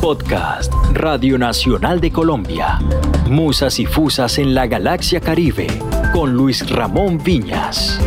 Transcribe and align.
Podcast 0.00 0.72
Radio 0.94 1.36
Nacional 1.36 2.00
de 2.00 2.10
Colombia. 2.10 2.78
Musas 3.28 3.78
y 3.78 3.84
Fusas 3.84 4.38
en 4.38 4.54
la 4.54 4.66
Galaxia 4.66 5.20
Caribe 5.20 5.66
con 6.14 6.32
Luis 6.32 6.68
Ramón 6.70 7.18
Viñas. 7.22 8.00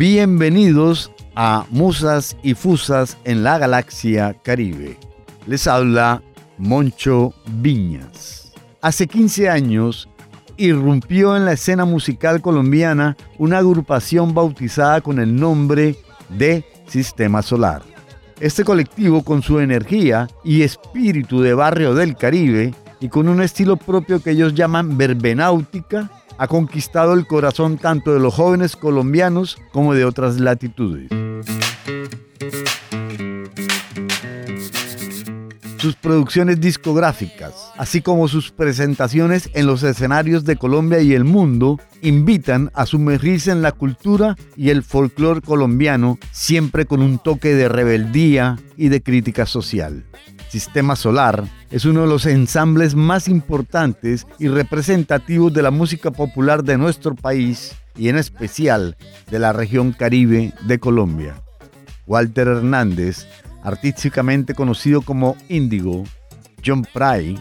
Bienvenidos 0.00 1.12
a 1.34 1.66
Musas 1.68 2.34
y 2.42 2.54
Fusas 2.54 3.18
en 3.24 3.44
la 3.44 3.58
Galaxia 3.58 4.34
Caribe. 4.42 4.96
Les 5.46 5.66
habla 5.66 6.22
Moncho 6.56 7.34
Viñas. 7.60 8.54
Hace 8.80 9.06
15 9.06 9.50
años 9.50 10.08
irrumpió 10.56 11.36
en 11.36 11.44
la 11.44 11.52
escena 11.52 11.84
musical 11.84 12.40
colombiana 12.40 13.14
una 13.36 13.58
agrupación 13.58 14.32
bautizada 14.32 15.02
con 15.02 15.18
el 15.18 15.36
nombre 15.36 15.96
de 16.30 16.64
Sistema 16.86 17.42
Solar. 17.42 17.82
Este 18.40 18.64
colectivo 18.64 19.22
con 19.22 19.42
su 19.42 19.60
energía 19.60 20.28
y 20.42 20.62
espíritu 20.62 21.42
de 21.42 21.52
barrio 21.52 21.94
del 21.94 22.16
Caribe 22.16 22.72
y 23.00 23.10
con 23.10 23.28
un 23.28 23.42
estilo 23.42 23.76
propio 23.76 24.22
que 24.22 24.30
ellos 24.30 24.54
llaman 24.54 24.96
verbenáutica, 24.96 26.10
ha 26.40 26.48
conquistado 26.48 27.12
el 27.12 27.26
corazón 27.26 27.76
tanto 27.76 28.14
de 28.14 28.18
los 28.18 28.32
jóvenes 28.32 28.74
colombianos 28.74 29.58
como 29.72 29.92
de 29.92 30.06
otras 30.06 30.40
latitudes. 30.40 31.10
Sus 35.80 35.96
producciones 35.96 36.60
discográficas, 36.60 37.54
así 37.78 38.02
como 38.02 38.28
sus 38.28 38.50
presentaciones 38.50 39.48
en 39.54 39.66
los 39.66 39.82
escenarios 39.82 40.44
de 40.44 40.56
Colombia 40.56 41.00
y 41.00 41.14
el 41.14 41.24
mundo, 41.24 41.80
invitan 42.02 42.70
a 42.74 42.84
sumergirse 42.84 43.50
en 43.50 43.62
la 43.62 43.72
cultura 43.72 44.36
y 44.56 44.70
el 44.70 44.82
folclore 44.82 45.40
colombiano, 45.40 46.18
siempre 46.32 46.84
con 46.84 47.00
un 47.00 47.18
toque 47.18 47.54
de 47.54 47.68
rebeldía 47.68 48.58
y 48.76 48.88
de 48.88 49.02
crítica 49.02 49.46
social. 49.46 50.04
Sistema 50.50 50.96
Solar 50.96 51.44
es 51.70 51.84
uno 51.84 52.02
de 52.02 52.08
los 52.08 52.26
ensambles 52.26 52.94
más 52.94 53.26
importantes 53.28 54.26
y 54.38 54.48
representativos 54.48 55.52
de 55.52 55.62
la 55.62 55.70
música 55.70 56.10
popular 56.10 56.62
de 56.62 56.76
nuestro 56.76 57.14
país 57.14 57.74
y 57.96 58.08
en 58.08 58.16
especial 58.16 58.96
de 59.30 59.38
la 59.38 59.52
región 59.52 59.92
Caribe 59.92 60.52
de 60.66 60.78
Colombia. 60.78 61.40
Walter 62.06 62.48
Hernández 62.48 63.28
artísticamente 63.62 64.54
conocido 64.54 65.02
como 65.02 65.36
Índigo, 65.48 66.04
John 66.64 66.86
Pry, 66.92 67.38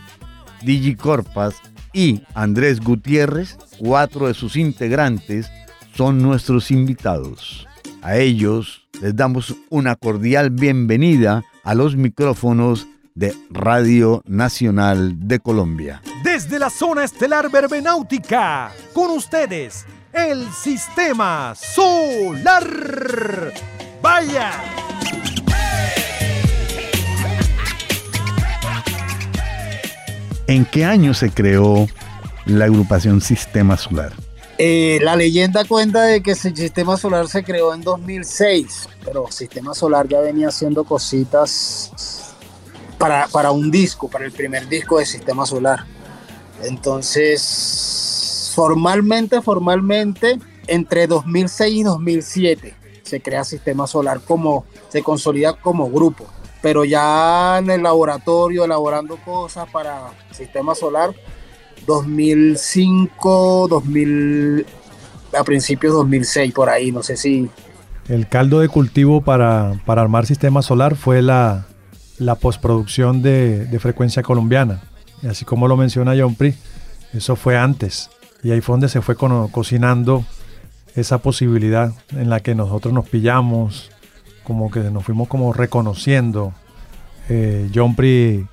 Digi 0.61 0.95
Corpas 0.95 1.55
y 1.93 2.21
Andrés 2.33 2.79
Gutiérrez, 2.79 3.57
cuatro 3.77 4.27
de 4.27 4.33
sus 4.33 4.55
integrantes, 4.55 5.49
son 5.95 6.21
nuestros 6.21 6.71
invitados. 6.71 7.67
A 8.01 8.17
ellos 8.17 8.87
les 9.01 9.15
damos 9.15 9.55
una 9.69 9.95
cordial 9.95 10.49
bienvenida 10.49 11.43
a 11.63 11.75
los 11.75 11.95
micrófonos 11.95 12.87
de 13.15 13.35
Radio 13.49 14.23
Nacional 14.25 15.27
de 15.27 15.39
Colombia. 15.39 16.01
Desde 16.23 16.57
la 16.57 16.69
zona 16.69 17.03
estelar 17.03 17.51
verbenáutica, 17.51 18.71
con 18.93 19.11
ustedes, 19.11 19.85
el 20.13 20.49
Sistema 20.51 21.53
Solar. 21.55 23.53
¡Vaya! 24.01 24.51
¿En 30.49 30.65
qué 30.65 30.83
año 30.83 31.13
se 31.13 31.29
creó 31.29 31.87
la 32.47 32.65
agrupación 32.65 33.21
Sistema 33.21 33.77
Solar? 33.77 34.13
Eh, 34.57 34.97
la 35.03 35.15
leyenda 35.15 35.63
cuenta 35.63 36.01
de 36.05 36.23
que 36.23 36.31
el 36.31 36.37
Sistema 36.37 36.97
Solar 36.97 37.27
se 37.27 37.43
creó 37.43 37.71
en 37.75 37.81
2006, 37.81 38.89
pero 39.05 39.27
Sistema 39.29 39.75
Solar 39.75 40.07
ya 40.07 40.21
venía 40.21 40.47
haciendo 40.47 40.85
cositas 40.85 42.33
para, 42.97 43.27
para 43.27 43.51
un 43.51 43.69
disco, 43.69 44.09
para 44.09 44.25
el 44.25 44.31
primer 44.31 44.67
disco 44.67 44.97
de 44.97 45.05
Sistema 45.05 45.45
Solar. 45.45 45.85
Entonces, 46.63 48.51
formalmente, 48.55 49.43
formalmente, 49.43 50.39
entre 50.65 51.05
2006 51.05 51.75
y 51.75 51.83
2007 51.83 52.75
se 53.03 53.21
crea 53.21 53.43
Sistema 53.43 53.85
Solar 53.85 54.19
como, 54.21 54.65
se 54.87 55.03
consolida 55.03 55.53
como 55.53 55.91
grupo 55.91 56.25
pero 56.61 56.83
ya 56.83 57.57
en 57.59 57.69
el 57.69 57.83
laboratorio 57.83 58.65
elaborando 58.65 59.17
cosas 59.17 59.69
para 59.69 60.09
sistema 60.31 60.75
solar 60.75 61.13
2005, 61.85 63.67
2000 63.69 64.65
a 65.37 65.43
principios 65.43 65.93
2006 65.93 66.53
por 66.53 66.69
ahí, 66.69 66.91
no 66.91 67.03
sé 67.03 67.15
si 67.15 67.49
el 68.09 68.27
caldo 68.27 68.59
de 68.59 68.67
cultivo 68.67 69.21
para, 69.21 69.79
para 69.85 70.01
armar 70.01 70.25
sistema 70.25 70.63
solar 70.63 70.95
fue 70.95 71.21
la, 71.21 71.67
la 72.17 72.35
postproducción 72.35 73.21
de, 73.21 73.65
de, 73.65 73.79
frecuencia 73.79 74.23
colombiana. 74.23 74.81
Y 75.21 75.27
así 75.27 75.45
como 75.45 75.67
lo 75.67 75.77
menciona 75.77 76.15
John 76.17 76.33
Pri, 76.33 76.55
eso 77.13 77.35
fue 77.35 77.55
antes. 77.55 78.09
Y 78.41 78.49
ahí 78.49 78.61
fue 78.61 78.73
donde 78.73 78.89
se 78.89 79.01
fue 79.01 79.15
co 79.15 79.49
cocinando 79.51 80.25
esa 80.95 81.19
posibilidad 81.19 81.93
en 82.11 82.31
la 82.31 82.39
que 82.39 82.55
nosotros 82.55 82.93
nos 82.95 83.07
pillamos, 83.07 83.91
como 84.49 84.71
que 84.71 84.79
nos 84.79 85.05
fuimos 85.05 85.27
como 85.27 85.53
reconociendo. 85.53 86.53
Eh, 87.29 87.69
John 87.73 87.95
Pri 87.95 88.47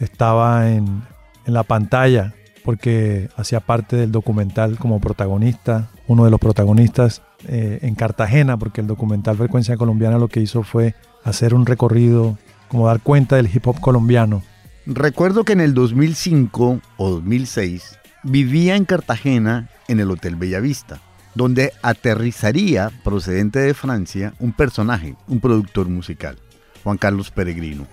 estaba 0.00 0.70
en, 0.70 1.02
en, 1.44 1.52
la 1.52 1.64
pantalla 1.64 2.32
porque 2.64 3.28
hacía 3.36 3.60
parte 3.60 3.96
del 3.96 4.10
documental 4.10 4.78
como 4.78 5.00
protagonista, 5.00 5.90
uno 6.06 6.24
de 6.24 6.30
los 6.30 6.40
protagonistas 6.40 7.20
eh, 7.46 7.80
en 7.82 7.94
Cartagena, 7.94 8.56
porque 8.56 8.80
el 8.80 8.86
documental 8.86 9.36
Frecuencia 9.36 9.76
Colombiana 9.76 10.16
lo 10.16 10.28
que 10.28 10.40
hizo 10.40 10.62
fue 10.62 10.94
hacer 11.24 11.52
un 11.52 11.66
recorrido, 11.66 12.38
como 12.68 12.86
dar 12.86 13.00
cuenta 13.00 13.36
del 13.36 13.54
hip 13.54 13.66
hop 13.66 13.80
colombiano. 13.80 14.42
Recuerdo 14.86 15.44
que 15.44 15.52
en 15.52 15.60
el 15.60 15.74
2005 15.74 16.80
o 16.96 17.10
2006 17.10 17.98
vivía 18.22 18.76
en 18.76 18.86
Cartagena 18.86 19.68
en 19.88 20.00
el 20.00 20.10
Hotel 20.10 20.36
Bellavista 20.36 21.02
donde 21.34 21.72
aterrizaría, 21.82 22.90
procedente 23.04 23.58
de 23.58 23.74
Francia, 23.74 24.34
un 24.38 24.52
personaje, 24.52 25.16
un 25.26 25.40
productor 25.40 25.88
musical, 25.88 26.38
Juan 26.84 26.98
Carlos 26.98 27.30
Peregrino, 27.30 27.86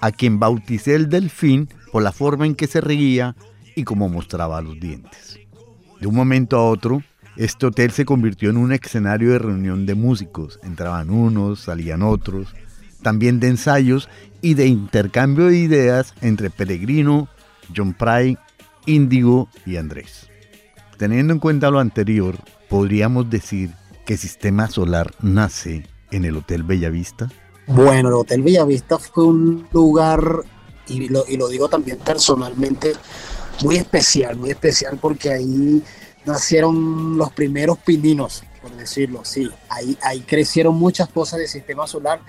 a 0.00 0.10
quien 0.12 0.38
bauticé 0.38 0.94
el 0.94 1.08
delfín 1.08 1.68
por 1.92 2.02
la 2.02 2.12
forma 2.12 2.46
en 2.46 2.54
que 2.54 2.66
se 2.66 2.80
reía 2.80 3.36
y 3.76 3.84
cómo 3.84 4.08
mostraba 4.08 4.60
los 4.60 4.78
dientes. 4.80 5.38
De 6.00 6.06
un 6.06 6.14
momento 6.14 6.56
a 6.56 6.64
otro, 6.64 7.02
este 7.36 7.66
hotel 7.66 7.90
se 7.90 8.04
convirtió 8.04 8.50
en 8.50 8.56
un 8.56 8.72
escenario 8.72 9.32
de 9.32 9.38
reunión 9.38 9.86
de 9.86 9.94
músicos. 9.94 10.58
Entraban 10.62 11.10
unos, 11.10 11.60
salían 11.60 12.02
otros, 12.02 12.54
también 13.02 13.40
de 13.40 13.48
ensayos 13.48 14.08
y 14.42 14.54
de 14.54 14.66
intercambio 14.66 15.46
de 15.46 15.58
ideas 15.58 16.14
entre 16.22 16.50
Peregrino, 16.50 17.28
John 17.74 17.94
Pry, 17.94 18.38
Índigo 18.86 19.48
y 19.66 19.76
Andrés. 19.76 20.29
Teniendo 21.00 21.32
en 21.32 21.38
cuenta 21.38 21.70
lo 21.70 21.78
anterior, 21.78 22.36
¿podríamos 22.68 23.30
decir 23.30 23.70
que 24.04 24.18
Sistema 24.18 24.68
Solar 24.68 25.10
nace 25.22 25.86
en 26.10 26.26
el 26.26 26.36
Hotel 26.36 26.62
Bellavista? 26.62 27.26
Bueno, 27.66 28.10
el 28.10 28.14
Hotel 28.16 28.42
Bellavista 28.42 28.98
fue 28.98 29.24
un 29.24 29.66
lugar, 29.72 30.20
y 30.88 31.08
lo, 31.08 31.24
y 31.26 31.38
lo 31.38 31.48
digo 31.48 31.70
también 31.70 31.96
personalmente, 31.96 32.92
muy 33.62 33.76
especial, 33.76 34.36
muy 34.36 34.50
especial 34.50 34.98
porque 35.00 35.30
ahí 35.30 35.82
nacieron 36.26 37.16
los 37.16 37.32
primeros 37.32 37.78
pininos, 37.78 38.44
por 38.60 38.72
decirlo 38.72 39.22
así. 39.22 39.50
Ahí, 39.70 39.96
ahí 40.02 40.20
crecieron 40.20 40.74
muchas 40.74 41.08
cosas 41.08 41.38
del 41.38 41.48
Sistema 41.48 41.86
Solar 41.86 42.20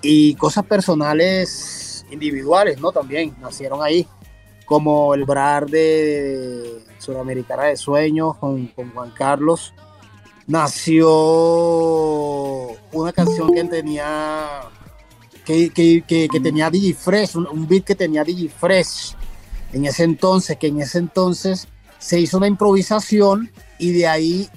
y 0.00 0.34
cosas 0.36 0.64
personales 0.64 2.06
individuales, 2.10 2.80
¿no? 2.80 2.90
También 2.90 3.36
nacieron 3.38 3.82
ahí, 3.82 4.08
como 4.68 5.14
el 5.14 5.24
Brar 5.24 5.66
de 5.66 6.84
Sudamericana 6.98 7.64
de 7.64 7.76
Sueños 7.76 8.36
con, 8.36 8.66
con, 8.68 8.92
Juan 8.92 9.10
Carlos, 9.16 9.72
nació 10.46 11.08
una 12.92 13.12
canción 13.12 13.52
que 13.54 13.64
tenía 13.64 14.60
que, 15.46 15.70
que, 15.70 16.04
que, 16.06 16.40
tenía 16.40 16.68
DigiFresh, 16.68 17.36
un, 17.36 17.46
un, 17.46 17.66
beat 17.66 17.84
que 17.84 17.94
tenía 17.94 18.22
DigiFresh 18.22 19.16
en 19.72 19.86
ese 19.86 20.04
entonces, 20.04 20.58
que 20.58 20.66
en 20.66 20.82
ese 20.82 20.98
entonces 20.98 21.66
se 21.98 22.20
hizo 22.20 22.36
una 22.36 22.46
improvisación 22.46 23.50
y 23.78 23.92
de 23.92 24.06
ahí 24.06 24.50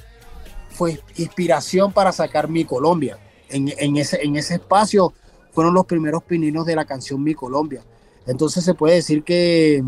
fue 0.71 0.99
inspiración 1.15 1.93
para 1.93 2.11
sacar 2.11 2.49
Mi 2.49 2.65
Colombia. 2.65 3.17
En, 3.47 3.71
en, 3.77 3.95
ese, 3.95 4.21
en 4.21 4.35
ese 4.35 4.55
espacio 4.55 5.13
fueron 5.51 5.73
los 5.73 5.85
primeros 5.85 6.23
pininos 6.23 6.65
de 6.65 6.75
la 6.75 6.83
canción 6.83 7.23
Mi 7.23 7.33
Colombia. 7.33 7.83
Entonces 8.27 8.63
se 8.63 8.73
puede 8.73 8.95
decir 8.95 9.23
que 9.23 9.83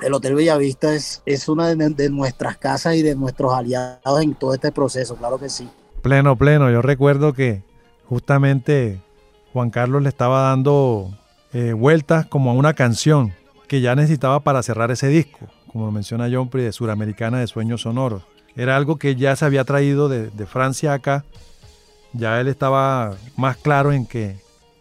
el 0.00 0.14
Hotel 0.14 0.34
Bellavista 0.34 0.94
es, 0.94 1.22
es 1.26 1.48
una 1.48 1.74
de, 1.74 1.90
de, 1.90 2.10
nuestras 2.10 2.56
casas 2.58 2.96
y 2.96 3.02
de 3.02 3.14
nuestros 3.14 3.52
aliados 3.52 4.22
en 4.22 4.34
todo 4.34 4.54
este 4.54 4.72
proceso, 4.72 5.16
claro 5.16 5.38
que 5.38 5.48
sí. 5.48 5.68
Pleno, 6.02 6.36
pleno. 6.36 6.70
Yo 6.70 6.82
recuerdo 6.82 7.32
que 7.32 7.62
justamente 8.08 9.00
Juan 9.52 9.70
Carlos 9.70 10.02
le 10.02 10.08
estaba 10.08 10.42
dando 10.42 11.10
eh, 11.52 11.72
vueltas 11.72 12.26
como 12.26 12.50
a 12.50 12.54
una 12.54 12.74
canción 12.74 13.32
que 13.68 13.80
ya 13.80 13.94
necesitaba 13.94 14.40
para 14.40 14.62
cerrar 14.62 14.90
ese 14.90 15.08
disco, 15.08 15.46
como 15.72 15.86
lo 15.86 15.92
menciona 15.92 16.28
John 16.30 16.48
Pri 16.48 16.62
de 16.62 16.72
Suramericana 16.72 17.38
de 17.38 17.46
Sueños 17.46 17.82
Sonoros. 17.82 18.24
Era 18.56 18.76
algo 18.76 18.96
que 18.96 19.16
ya 19.16 19.34
se 19.36 19.44
había 19.44 19.64
traído 19.64 20.08
de, 20.08 20.46
Francia 20.46 20.92
acá. 20.92 21.24
Ya 22.12 22.40
él 22.40 22.48
estaba 22.48 23.14
más 23.36 23.56
claro 23.56 23.92
en 23.92 24.06
que 24.06 24.36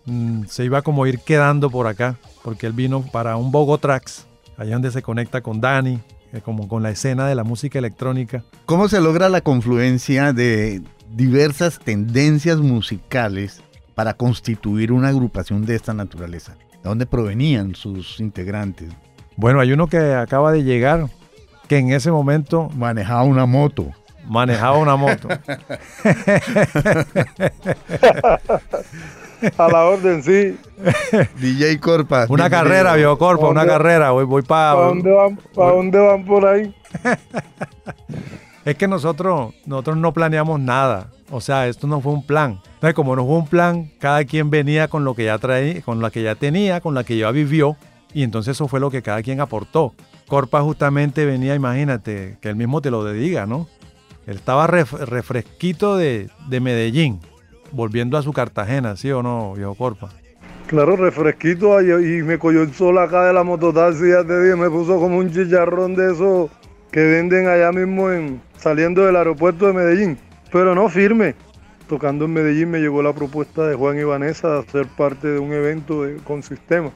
mm, 0.05 0.45
se 0.45 0.65
iba 0.65 0.81
como 0.81 1.03
a 1.03 1.09
ir 1.09 1.19
quedando 1.19 1.69
por 1.69 1.87
acá, 1.87 2.17
porque 2.43 2.67
él 2.67 2.73
vino 2.73 3.01
para 3.01 3.35
un 3.37 3.51
Bogotrax, 3.51 4.25
allá 4.57 4.73
donde 4.73 4.91
se 4.91 5.01
conecta 5.01 5.41
con 5.41 5.61
Dani, 5.61 5.99
eh, 6.33 6.41
como 6.41 6.67
con 6.67 6.83
la 6.83 6.89
escena 6.89 7.27
de 7.27 7.35
la 7.35 7.43
música 7.43 7.79
electrónica. 7.79 8.43
¿Cómo 8.65 8.87
se 8.89 9.01
logra 9.01 9.29
la 9.29 9.41
confluencia 9.41 10.33
de 10.33 10.81
diversas 11.11 11.79
tendencias 11.79 12.57
musicales 12.57 13.61
para 13.93 14.15
constituir 14.15 14.91
una 14.91 15.09
agrupación 15.09 15.65
de 15.65 15.75
esta 15.75 15.93
naturaleza? 15.93 16.55
¿De 16.83 16.89
dónde 16.89 17.05
provenían 17.05 17.75
sus 17.75 18.19
integrantes? 18.19 18.89
Bueno, 19.37 19.59
hay 19.59 19.71
uno 19.71 19.87
que 19.87 20.13
acaba 20.13 20.51
de 20.51 20.63
llegar, 20.63 21.07
que 21.67 21.77
en 21.77 21.91
ese 21.91 22.11
momento... 22.11 22.69
Manejaba 22.75 23.23
una 23.23 23.45
moto. 23.45 23.91
Manejaba 24.25 24.77
una 24.77 24.95
moto. 24.95 25.27
A 29.57 29.67
la 29.67 29.83
orden, 29.85 30.23
sí. 30.23 30.57
DJ 31.39 31.79
Corpa. 31.79 32.25
Una 32.29 32.49
carrera, 32.49 32.95
viejo 32.95 33.17
Corpa, 33.17 33.47
una 33.47 33.65
carrera. 33.65 34.11
Voy, 34.11 34.25
voy 34.25 34.41
para. 34.41 34.75
¿Para 34.75 34.87
dónde, 34.87 35.11
van, 35.11 35.37
¿Para 35.53 35.71
dónde 35.71 35.99
van 35.99 36.25
por 36.25 36.45
ahí? 36.45 36.73
es 38.65 38.75
que 38.75 38.87
nosotros, 38.87 39.53
nosotros 39.65 39.97
no 39.97 40.13
planeamos 40.13 40.59
nada. 40.59 41.09
O 41.29 41.41
sea, 41.41 41.67
esto 41.67 41.87
no 41.87 41.99
fue 41.99 42.13
un 42.13 42.25
plan. 42.25 42.61
Entonces, 42.75 42.93
como 42.93 43.15
no 43.15 43.25
fue 43.25 43.35
un 43.35 43.47
plan, 43.47 43.91
cada 43.99 44.23
quien 44.23 44.49
venía 44.49 44.87
con 44.87 45.03
lo 45.03 45.15
que 45.15 45.25
ya 45.25 45.37
traía, 45.37 45.81
con 45.81 46.01
la 46.01 46.11
que 46.11 46.23
ya 46.23 46.35
tenía, 46.35 46.79
con 46.79 46.93
la 46.93 47.03
que 47.03 47.17
ya 47.17 47.31
vivió, 47.31 47.75
y 48.13 48.23
entonces 48.23 48.55
eso 48.55 48.67
fue 48.67 48.79
lo 48.79 48.91
que 48.91 49.01
cada 49.01 49.21
quien 49.23 49.41
aportó. 49.41 49.93
Corpa 50.27 50.61
justamente 50.61 51.25
venía, 51.25 51.55
imagínate, 51.55 52.37
que 52.39 52.49
él 52.49 52.55
mismo 52.55 52.81
te 52.81 52.91
lo 52.91 53.03
diga, 53.11 53.45
¿no? 53.45 53.67
Él 54.25 54.35
estaba 54.35 54.67
refresquito 54.67 55.97
de, 55.97 56.29
de 56.47 56.59
Medellín 56.59 57.19
volviendo 57.73 58.17
a 58.17 58.21
su 58.21 58.31
Cartagena, 58.31 58.95
¿sí 58.95 59.11
o 59.11 59.21
no, 59.21 59.53
viejo 59.53 59.75
Corpa? 59.75 60.09
Claro, 60.67 60.95
refresquito 60.95 61.79
y 61.81 62.23
me 62.23 62.39
cogió 62.39 62.61
el 62.61 62.73
sol 62.73 62.97
acá 62.97 63.25
de 63.25 63.33
la 63.33 63.43
mototaxi, 63.43 64.09
ya 64.09 64.23
te 64.23 64.41
dije, 64.41 64.55
me 64.55 64.69
puso 64.69 64.99
como 64.99 65.17
un 65.17 65.31
chicharrón 65.31 65.95
de 65.95 66.13
eso 66.13 66.49
que 66.91 67.01
venden 67.01 67.47
allá 67.47 67.71
mismo 67.71 68.11
en, 68.11 68.41
saliendo 68.57 69.05
del 69.05 69.15
aeropuerto 69.15 69.67
de 69.67 69.73
Medellín. 69.73 70.17
Pero 70.51 70.73
no 70.75 70.87
firme. 70.89 71.35
Tocando 71.89 72.25
en 72.25 72.33
Medellín 72.33 72.71
me 72.71 72.79
llegó 72.79 73.03
la 73.03 73.13
propuesta 73.13 73.67
de 73.67 73.75
Juan 73.75 73.99
y 73.99 74.03
Vanessa 74.03 74.49
de 74.49 74.59
hacer 74.59 74.87
parte 74.87 75.27
de 75.27 75.39
un 75.39 75.51
evento 75.51 76.05
con 76.23 76.41
sistema. 76.41 76.91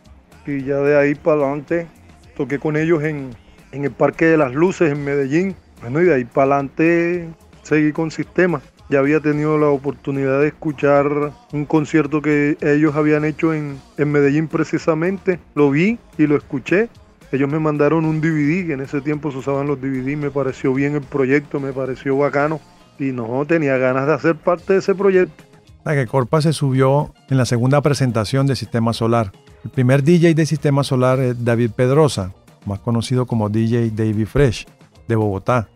Y 0.46 0.64
ya 0.64 0.78
de 0.78 0.98
ahí 0.98 1.14
para 1.16 1.42
adelante 1.42 1.88
toqué 2.36 2.58
con 2.58 2.78
ellos 2.78 3.04
en 3.04 3.36
el 3.72 3.92
Parque 3.92 4.26
de 4.26 4.38
las 4.38 4.54
Luces 4.54 4.92
en 4.92 5.04
Medellín. 5.04 5.56
Bueno, 5.82 6.02
y 6.02 6.06
de 6.06 6.16
ahí 6.16 6.26
para 6.26 6.56
adelante 6.56 7.30
seguí 7.64 7.92
con 7.92 8.12
sistema 8.12 8.62
ya 8.90 9.00
había 9.00 9.20
tenido 9.20 9.58
la 9.58 9.68
oportunidad 9.68 10.40
de 10.40 10.48
escuchar 10.48 11.34
un 11.52 11.66
concierto 11.66 12.22
que 12.22 12.58
ellos 12.62 12.96
habían 12.96 13.26
hecho 13.26 13.54
en, 13.54 13.80
Medellín 13.98 14.48
precisamente. 14.48 15.40
Lo 15.56 15.70
vi 15.70 16.00
y 16.18 16.28
lo 16.28 16.38
escuché. 16.38 16.90
Ellos 17.32 17.50
me 17.50 17.60
mandaron 17.60 18.06
un 18.06 18.22
DVD, 18.22 18.68
que 18.68 18.74
en 18.74 18.82
ese 18.82 19.02
tiempo 19.02 19.32
se 19.32 19.40
usaban 19.40 19.68
los 19.68 19.82
DVD, 19.82 20.16
me 20.16 20.32
pareció 20.32 20.74
bien 20.74 20.96
el 20.96 21.02
proyecto, 21.02 21.60
me 21.60 21.74
pareció 21.74 22.18
bacano. 22.18 22.62
Y 22.98 23.12
no, 23.12 23.46
tenía 23.46 23.78
ganas 23.78 24.08
de 24.08 24.14
hacer 24.14 24.36
parte 24.36 24.74
de 24.74 24.80
ese 24.80 24.96
proyecto. 24.96 25.44
La 25.84 25.94
que 25.94 26.08
Corpa 26.08 26.42
se 26.42 26.54
subió 26.54 27.14
en 27.30 27.38
la 27.38 27.46
segunda 27.46 27.82
presentación 27.82 28.48
de 28.48 28.56
Sistema 28.56 28.94
Solar. 28.94 29.34
El 29.66 29.72
primer 29.72 30.04
DJ 30.04 30.34
de 30.34 30.46
Sistema 30.46 30.84
Solar 30.84 31.20
es 31.20 31.44
David 31.44 31.72
Pedrosa, 31.76 32.34
más 32.66 32.80
conocido 32.80 33.26
como 33.26 33.50
DJ 33.50 33.92
David 33.92 34.28
Fresh, 34.28 34.66
de 35.08 35.16
Bogotá. 35.16 35.70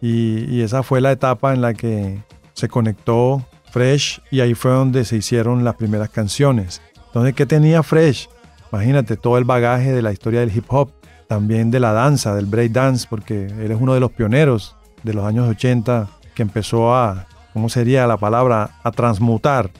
Y, 0.00 0.60
esa 0.62 0.82
fue 0.82 1.00
la 1.00 1.12
etapa 1.12 1.52
en 1.52 1.60
la 1.60 1.74
que 1.74 2.22
se 2.54 2.68
conectó 2.68 3.44
Fresh 3.70 4.20
y 4.30 4.40
ahí 4.40 4.54
fue 4.54 4.70
donde 4.70 5.04
se 5.04 5.16
hicieron 5.16 5.64
las 5.64 5.74
primeras 5.74 6.10
canciones. 6.10 6.80
Entonces, 7.06 7.34
¿qué 7.34 7.46
tenía 7.46 7.82
Fresh? 7.82 8.28
Imagínate 8.72 9.16
todo 9.16 9.38
el 9.38 9.44
bagaje 9.44 9.92
de 9.92 10.02
la 10.02 10.12
historia 10.12 10.40
del 10.40 10.54
hip 10.54 10.64
hop, 10.68 10.90
también 11.26 11.70
de 11.70 11.80
la 11.80 11.92
danza, 11.92 12.34
del 12.34 12.46
break 12.46 12.72
dance, 12.72 13.06
porque 13.08 13.46
él 13.46 13.70
es 13.70 13.80
uno 13.80 13.94
de 13.94 14.00
los 14.00 14.12
pioneros 14.12 14.76
de 15.02 15.14
los 15.14 15.24
años 15.24 15.48
80 15.48 16.08
que 16.34 16.42
empezó 16.42 16.94
a, 16.94 17.26
¿cómo 17.52 17.68
sería 17.68 18.06
la 18.06 18.16
palabra? 18.16 18.78
A 18.82 18.90
transmutar, 18.90 19.70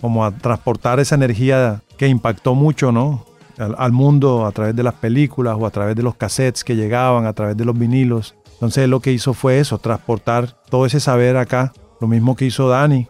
como 0.00 0.24
a 0.24 0.30
transportar 0.30 1.00
esa 1.00 1.14
energía 1.14 1.82
que 1.96 2.08
impactó 2.08 2.54
mucho, 2.54 2.92
¿no? 2.92 3.24
Al, 3.58 3.74
al, 3.76 3.92
mundo 3.92 4.46
a 4.46 4.52
través 4.52 4.76
de 4.76 4.84
las 4.84 4.94
películas 4.94 5.56
o 5.58 5.66
a 5.66 5.70
través 5.70 5.96
de 5.96 6.02
los 6.02 6.14
cassettes 6.14 6.62
que 6.62 6.76
llegaban, 6.76 7.26
a 7.26 7.32
través 7.32 7.56
de 7.56 7.64
los 7.64 7.76
vinilos. 7.76 8.36
Entonces 8.58 8.88
lo 8.88 9.00
que 9.00 9.12
hizo 9.12 9.34
fue 9.34 9.60
eso, 9.60 9.78
transportar 9.78 10.56
todo 10.68 10.84
ese 10.84 10.98
saber 10.98 11.36
acá 11.36 11.72
lo 12.00 12.08
mismo 12.08 12.36
que 12.36 12.44
hizo 12.44 12.68
Dani 12.68 13.06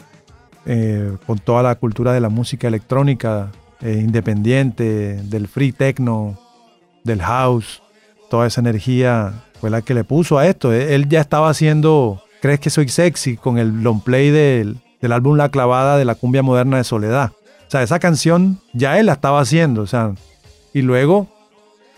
eh, 0.66 1.16
con 1.26 1.38
toda 1.38 1.62
la 1.62 1.74
cultura 1.76 2.12
de 2.12 2.20
la 2.20 2.28
música 2.28 2.68
electrónica 2.68 3.50
eh, 3.80 4.00
independiente, 4.02 5.22
del 5.22 5.48
free 5.48 5.72
techno, 5.72 6.38
del 7.04 7.22
house, 7.22 7.82
toda 8.28 8.46
esa 8.46 8.60
energía 8.60 9.44
fue 9.60 9.70
la 9.70 9.82
que 9.82 9.94
le 9.94 10.04
puso 10.04 10.38
a 10.38 10.46
esto. 10.46 10.72
Eh, 10.72 10.94
él 10.94 11.08
ya 11.08 11.20
estaba 11.20 11.48
haciendo 11.48 12.22
Crees 12.40 12.60
que 12.60 12.70
soy 12.70 12.88
sexy 12.88 13.36
con 13.36 13.58
el 13.58 13.82
long 13.82 14.00
play 14.00 14.30
del, 14.30 14.78
del 15.00 15.12
álbum 15.12 15.36
La 15.36 15.48
Clavada 15.48 15.96
de 15.96 16.04
la 16.04 16.14
cumbia 16.14 16.42
moderna 16.42 16.76
de 16.76 16.84
Soledad. 16.84 17.32
O 17.66 17.70
sea, 17.70 17.82
esa 17.82 17.98
canción 17.98 18.60
ya 18.74 18.98
él 18.98 19.06
la 19.06 19.14
estaba 19.14 19.40
haciendo. 19.40 19.82
O 19.82 19.86
sea, 19.86 20.12
y 20.72 20.82
luego 20.82 21.26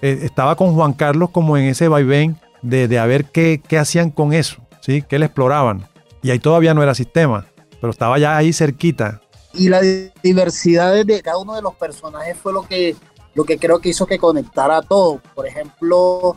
estaba 0.01 0.57
con 0.57 0.75
Juan 0.75 0.95
Carlos 0.95 1.29
como 1.29 1.59
en 1.59 1.65
ese 1.65 1.89
vaivén 1.89 2.39
de, 2.63 2.89
de 2.89 2.99
a 2.99 3.07
ver 3.07 3.27
qué, 3.27 3.63
qué 3.67 3.79
hacían 3.79 4.11
con 4.11 4.33
eso, 4.33 4.57
¿sí? 4.81 5.03
qué 5.03 5.19
le 5.19 5.27
exploraban. 5.27 5.89
Y 6.23 6.31
ahí 6.31 6.39
todavía 6.39 6.75
no 6.75 6.83
era 6.83 6.95
sistema, 6.95 7.47
pero 7.81 7.91
estaba 7.91 8.19
ya 8.19 8.37
ahí 8.37 8.53
cerquita. 8.53 9.21
Y 9.53 9.69
la 9.69 9.81
diversidad 10.23 11.05
de 11.05 11.23
cada 11.23 11.39
uno 11.39 11.55
de 11.55 11.63
los 11.63 11.75
personajes 11.75 12.37
fue 12.37 12.53
lo 12.53 12.63
que, 12.63 12.95
lo 13.35 13.45
que 13.45 13.59
creo 13.59 13.81
que 13.81 13.89
hizo 13.89 14.07
que 14.07 14.19
conectara 14.19 14.83
todo. 14.83 15.21
Por 15.35 15.47
ejemplo, 15.47 16.37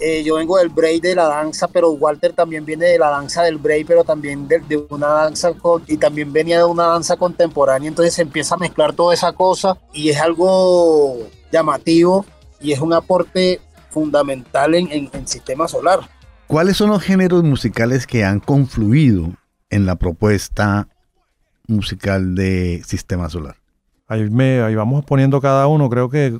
eh, 0.00 0.24
yo 0.24 0.36
vengo 0.36 0.56
del 0.56 0.70
break 0.70 1.02
de 1.02 1.14
la 1.14 1.26
danza, 1.26 1.68
pero 1.68 1.90
Walter 1.90 2.32
también 2.32 2.64
viene 2.64 2.86
de 2.86 2.98
la 2.98 3.10
danza 3.10 3.42
del 3.42 3.58
break, 3.58 3.86
pero 3.86 4.02
también 4.02 4.48
de, 4.48 4.60
de 4.60 4.84
una 4.88 5.08
danza 5.08 5.52
con, 5.52 5.84
y 5.86 5.96
también 5.96 6.32
venía 6.32 6.58
de 6.58 6.64
una 6.64 6.86
danza 6.86 7.16
contemporánea, 7.16 7.88
entonces 7.88 8.14
se 8.14 8.22
empieza 8.22 8.54
a 8.54 8.58
mezclar 8.58 8.94
toda 8.94 9.14
esa 9.14 9.32
cosa 9.32 9.76
y 9.92 10.08
es 10.08 10.20
algo 10.20 11.18
llamativo 11.52 12.24
y 12.60 12.72
es 12.72 12.80
un 12.80 12.92
aporte 12.94 13.60
fundamental 13.92 14.74
en, 14.74 14.90
en, 14.90 15.10
en 15.12 15.28
sistema 15.28 15.68
solar. 15.68 16.00
¿Cuáles 16.46 16.76
son 16.76 16.90
los 16.90 17.02
géneros 17.02 17.44
musicales 17.44 18.06
que 18.06 18.24
han 18.24 18.40
confluido 18.40 19.32
en 19.70 19.86
la 19.86 19.96
propuesta 19.96 20.88
musical 21.66 22.34
de 22.34 22.82
Sistema 22.84 23.30
Solar? 23.30 23.56
Ahí, 24.06 24.28
me, 24.28 24.60
ahí 24.60 24.74
vamos 24.74 25.04
poniendo 25.04 25.40
cada 25.40 25.66
uno. 25.66 25.88
Creo 25.88 26.10
que 26.10 26.38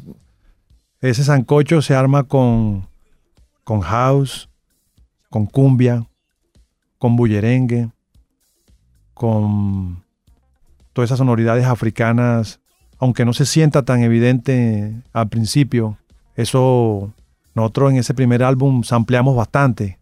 ese 1.01 1.25
sancocho 1.25 1.81
se 1.81 1.95
arma 1.95 2.25
con, 2.25 2.87
con 3.65 3.81
house, 3.81 4.51
con 5.31 5.47
cumbia, 5.47 6.07
con 6.99 7.17
bullerengue, 7.17 7.89
con 9.15 10.05
todas 10.93 11.09
esas 11.09 11.19
sonoridades 11.19 11.65
africanas, 11.65 12.61
aunque 12.99 13.25
no 13.25 13.33
se 13.33 13.47
sienta 13.47 13.83
tan 13.83 14.03
evidente 14.03 14.95
al 15.15 15.29
principio. 15.29 15.97
Eso 16.37 17.15
nosotros 17.55 17.93
en 17.93 17.99
ese 17.99 18.15
primer 18.15 18.43
álbum 18.43 18.83
ampliamos 18.91 19.37
bastante 19.37 19.99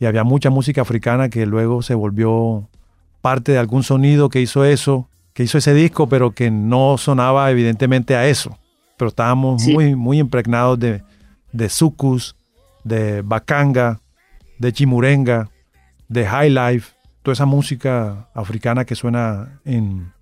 y 0.00 0.06
había 0.06 0.24
mucha 0.24 0.50
música 0.50 0.80
africana 0.80 1.28
que 1.28 1.44
luego 1.46 1.82
se 1.82 1.94
volvió 1.94 2.68
parte 3.20 3.52
de 3.52 3.58
algún 3.58 3.82
sonido 3.82 4.30
que 4.30 4.40
hizo 4.40 4.64
eso, 4.64 5.08
que 5.34 5.42
hizo 5.42 5.58
ese 5.58 5.74
disco, 5.74 6.08
pero 6.08 6.32
que 6.32 6.50
no 6.50 6.96
sonaba 6.96 7.50
evidentemente 7.50 8.16
a 8.16 8.26
eso. 8.26 8.58
Pero 8.96 9.10
estábamos 9.10 9.62
muy, 9.66 9.94
muy 9.94 10.18
impregnados 10.18 10.78
de, 10.78 11.02
de 11.52 11.68
sucus, 11.68 12.34
de 12.82 13.20
bacanga, 13.20 14.00
de 14.58 14.72
chimurenga, 14.72 15.50
de 16.08 16.26
high 16.26 16.50
life, 16.50 16.94
toda 17.22 17.34
esa 17.34 17.46
música 17.46 18.28
africana 18.32 18.86
que 18.86 18.94
suena 18.94 19.60
en, 19.66 20.12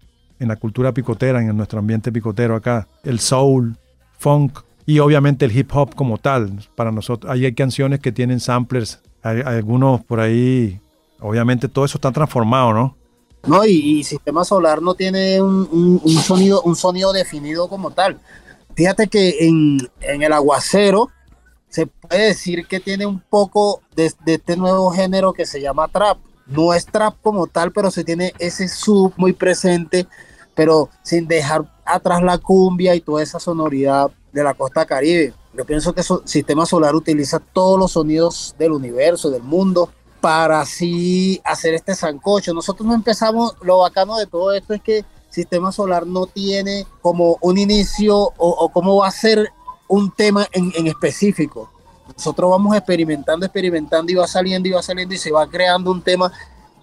en 0.41 0.49
la 0.49 0.57
cultura 0.57 0.93
picotera, 0.93 1.41
en 1.41 1.57
nuestro 1.57 1.79
ambiente 1.79 2.11
picotero 2.11 2.57
acá, 2.57 2.89
el 3.05 3.21
soul, 3.21 3.77
funk 4.19 4.59
y 4.89 5.01
obviamente 5.01 5.45
el 5.45 5.55
hip 5.55 5.71
hop 5.75 5.95
como 5.95 6.17
tal. 6.17 6.67
Para 6.75 6.91
nosotros, 6.91 7.31
hay 7.31 7.55
canciones 7.55 8.01
que 8.01 8.11
tienen 8.11 8.41
samplers 8.41 9.01
algunos 9.23 10.03
por 10.03 10.19
ahí, 10.19 10.81
obviamente 11.21 11.69
todo 11.69 11.85
eso 11.85 11.99
está 11.99 12.11
transformado, 12.11 12.73
¿no? 12.73 12.97
No, 13.47 13.67
y, 13.67 14.03
Sistema 14.03 14.45
Solar 14.45 14.81
no 14.81 14.95
tiene 14.95 15.43
un, 15.43 16.01
sonido, 16.23 16.63
un 16.63 16.75
sonido 16.75 17.13
definido 17.13 17.69
como 17.69 17.91
tal. 17.91 18.19
Fíjate 18.77 19.09
que 19.09 19.47
en, 19.47 19.79
el 20.01 20.33
aguacero 20.33 21.11
se 21.69 21.87
puede 21.87 22.29
decir 22.29 22.67
que 22.67 22.81
tiene 22.81 23.05
un 23.05 23.21
poco 23.21 23.83
de, 23.95 24.11
este 24.25 24.57
nuevo 24.57 24.91
género 24.91 25.35
que 25.35 25.45
se 25.45 25.61
llama 25.61 25.89
trap. 25.89 26.17
No 26.47 26.73
es 26.73 26.87
trap 26.87 27.15
como 27.21 27.47
tal, 27.47 27.73
pero 27.73 27.91
se 27.91 28.05
tiene 28.05 28.33
ese 28.39 28.69
sub 28.69 29.13
muy 29.19 29.35
presente, 29.35 30.07
pero 30.55 30.89
sin 31.03 31.29
dejar 31.29 31.71
atrás 31.85 32.23
la 32.23 32.39
cumbia 32.39 32.95
y 32.95 33.03
toda 33.03 33.23
esa 33.23 33.39
sonoridad 33.39 34.11
de 34.39 34.45
la 34.45 34.55
costa 34.55 34.87
caribe. 34.87 35.35
Yo 35.53 35.65
pienso 35.65 35.93
que 35.93 36.01
el 36.01 36.07
Sistema 36.25 36.65
Solar 36.65 36.95
utiliza 36.95 37.41
todos 37.41 37.79
los 37.79 37.93
sonidos 37.93 38.55
del 38.59 38.73
universo, 38.73 39.31
del 39.31 39.43
mundo, 39.43 39.91
para 40.21 40.61
así 40.61 41.41
hacer 41.45 41.75
este 41.75 41.95
sancocho. 41.95 42.55
Nosotros 42.55 42.87
no 42.87 42.95
empezamos, 42.95 43.55
lo 43.63 43.79
bacano 43.79 44.17
de 44.17 44.27
todo 44.27 44.53
esto 44.53 44.75
es 44.75 44.83
que 44.83 45.05
Sistema 45.31 45.73
Solar 45.73 46.07
no 46.07 46.27
tiene 46.27 46.87
como 47.03 47.37
un 47.41 47.59
inicio 47.59 48.17
o, 48.17 48.71
cómo 48.73 48.97
va 48.97 49.09
a 49.09 49.13
ser 49.13 49.51
un 49.89 50.11
tema 50.13 50.47
en, 50.53 50.73
en, 50.77 50.87
específico. 50.87 51.71
Nosotros 52.17 52.51
vamos 52.51 52.77
experimentando, 52.77 53.45
experimentando 53.45 54.11
y 54.11 54.15
va 54.15 54.27
saliendo 54.27 54.69
y 54.69 54.73
va 54.73 54.83
saliendo 54.83 55.15
y 55.15 55.19
se 55.19 55.31
va 55.31 55.49
creando 55.49 55.91
un 55.91 56.03
tema 56.03 56.33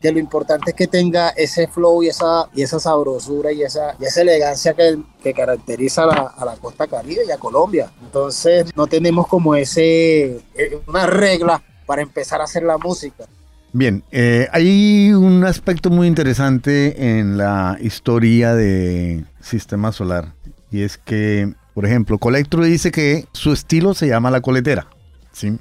que 0.06 0.12
lo 0.12 0.20
importante 0.20 0.70
es 0.70 0.76
que 0.76 0.86
tenga 0.86 1.30
ese 1.30 1.68
flow 1.68 2.04
y 2.04 2.10
esa, 2.10 2.48
y 2.54 2.62
esa 2.62 2.80
sabrosura 2.80 3.52
y 3.52 3.64
esa, 3.64 3.96
y 4.00 4.06
esa 4.06 4.22
elegancia 4.22 4.76
que, 4.76 5.00
que 5.24 5.34
caracteriza 5.34 6.04
a 6.04 6.46
la, 6.46 6.56
costa 6.58 6.86
caribe 6.86 7.24
y 7.28 7.32
a 7.32 7.38
Colombia. 7.38 7.92
Entonces 8.04 8.68
no 8.76 8.86
tenemos 8.86 9.28
como 9.28 9.56
ese, 9.56 10.42
eh, 10.54 10.80
una 10.86 11.08
regla 11.08 11.60
para 11.88 12.04
empezar 12.04 12.40
a 12.40 12.44
hacer 12.44 12.62
la 12.62 12.78
música. 12.78 13.26
Bien, 13.74 14.04
eh, 14.12 14.48
hay 14.52 15.12
un 15.12 15.44
aspecto 15.44 15.90
muy 15.90 16.08
interesante 16.08 17.18
en 17.18 17.38
la 17.38 17.78
historia 17.82 18.54
de 18.54 19.26
Sistema 19.42 19.92
Solar 19.92 20.34
y 20.70 20.84
es 20.84 21.00
que, 21.00 21.52
por 21.74 21.88
ejemplo, 21.88 22.20
Colectro 22.20 22.64
dice 22.64 22.92
que 22.92 23.26
su 23.32 23.52
estilo 23.52 23.96
se 23.96 24.08
llama 24.08 24.30
la 24.30 24.42
coletera, 24.42 24.88
¿sí? 25.32 25.58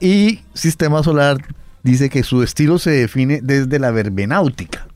Y 0.00 0.40
Sistema 0.54 1.02
Solar 1.02 1.36
dice 1.86 2.10
que 2.10 2.24
su 2.24 2.42
estilo 2.42 2.80
se 2.80 2.90
define 2.90 3.40
desde 3.40 3.78
la 3.78 3.92
verbenáutica. 3.92 4.88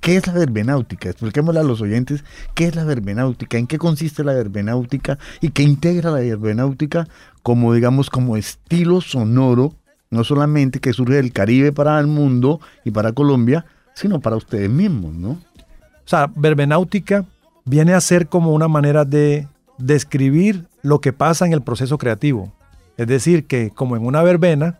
¿Qué 0.00 0.16
es 0.16 0.26
la 0.28 0.32
verbenáutica? 0.32 1.10
Expliquémosle 1.10 1.58
a 1.58 1.64
los 1.64 1.80
oyentes 1.80 2.24
qué 2.54 2.66
es 2.66 2.76
la 2.76 2.84
verbenáutica, 2.84 3.58
en 3.58 3.66
qué 3.66 3.76
consiste 3.76 4.22
la 4.22 4.32
verbenáutica 4.32 5.18
y 5.40 5.50
qué 5.50 5.64
integra 5.64 6.12
la 6.12 6.20
verbenáutica 6.20 7.08
como, 7.42 7.74
digamos, 7.74 8.08
como 8.08 8.36
estilo 8.36 9.00
sonoro, 9.00 9.74
no 10.10 10.22
solamente 10.22 10.78
que 10.78 10.92
surge 10.92 11.14
del 11.14 11.32
Caribe 11.32 11.72
para 11.72 11.98
el 11.98 12.06
mundo 12.06 12.60
y 12.84 12.92
para 12.92 13.12
Colombia, 13.12 13.66
sino 13.92 14.20
para 14.20 14.36
ustedes 14.36 14.70
mismos, 14.70 15.12
¿no? 15.12 15.30
O 15.30 16.06
sea, 16.06 16.30
verbenáutica 16.36 17.24
viene 17.64 17.94
a 17.94 18.00
ser 18.00 18.28
como 18.28 18.54
una 18.54 18.68
manera 18.68 19.04
de 19.04 19.48
describir 19.76 20.66
lo 20.82 21.00
que 21.00 21.12
pasa 21.12 21.46
en 21.46 21.52
el 21.52 21.62
proceso 21.62 21.98
creativo. 21.98 22.52
Es 22.96 23.08
decir, 23.08 23.46
que 23.46 23.70
como 23.70 23.96
en 23.96 24.06
una 24.06 24.22
verbena, 24.22 24.78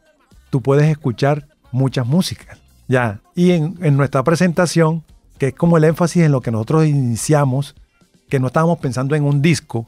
tú 0.51 0.61
puedes 0.61 0.89
escuchar 0.91 1.47
muchas 1.73 2.07
músicas. 2.07 2.59
Ya, 2.89 3.21
y 3.37 3.53
en, 3.53 3.97
nuestra 3.97 4.25
presentación, 4.25 5.05
que 5.39 5.49
es 5.49 5.55
como 5.55 5.77
el 5.77 5.85
énfasis 5.85 6.25
en 6.25 6.33
lo 6.33 6.41
que 6.41 6.51
nosotros 6.51 6.87
iniciamos, 6.87 7.77
que 8.29 8.41
no 8.41 8.49
estábamos 8.49 8.79
pensando 8.79 9.15
en 9.15 9.25
un 9.25 9.41
disco, 9.41 9.87